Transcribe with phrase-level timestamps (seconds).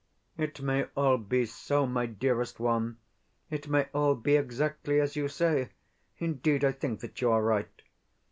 [0.35, 2.97] It may all be so, my dearest one
[3.51, 5.69] it may all be exactly as you say.
[6.17, 7.83] Indeed, I think that you are right.